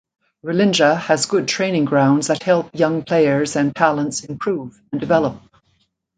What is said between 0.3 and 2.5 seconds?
Rilindja has good training grounds that